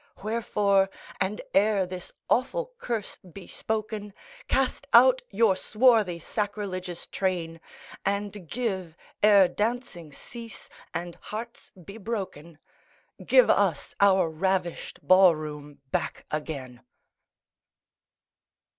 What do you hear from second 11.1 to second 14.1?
hearts be brokenâ Give us